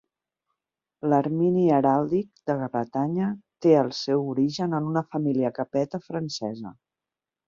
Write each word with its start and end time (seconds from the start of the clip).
L'ermini 1.09 1.65
heràldic 1.73 2.41
de 2.51 2.55
Bretanya 2.61 3.27
té 3.65 3.75
el 3.81 3.91
seu 3.97 4.25
origen 4.31 4.73
en 4.79 4.87
una 4.93 5.05
família 5.13 5.53
capeta 5.59 6.01
francesa. 6.07 6.73